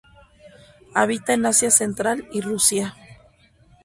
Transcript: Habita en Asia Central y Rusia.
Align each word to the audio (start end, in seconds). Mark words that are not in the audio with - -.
Habita 0.95 1.33
en 1.33 1.45
Asia 1.45 1.69
Central 1.69 2.27
y 2.31 2.41
Rusia. 2.41 2.95